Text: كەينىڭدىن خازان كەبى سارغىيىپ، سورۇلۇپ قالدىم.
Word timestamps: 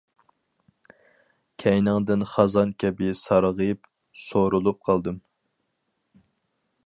كەينىڭدىن 1.63 2.25
خازان 2.31 2.71
كەبى 2.83 3.11
سارغىيىپ، 3.19 3.87
سورۇلۇپ 4.23 4.83
قالدىم. 4.89 5.23